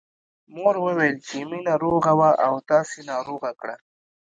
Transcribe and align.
مور 0.55 0.75
وويل 0.85 1.15
چې 1.27 1.37
مينه 1.49 1.73
روغه 1.83 2.11
وه 2.19 2.31
او 2.45 2.53
تاسې 2.69 2.99
ناروغه 3.11 3.51
کړه 3.59 3.75